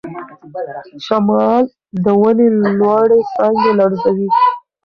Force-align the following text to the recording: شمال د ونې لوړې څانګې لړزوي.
شمال 1.05 1.63
د 2.03 2.05
ونې 2.21 2.47
لوړې 2.79 3.19
څانګې 3.35 3.71
لړزوي. 3.79 4.27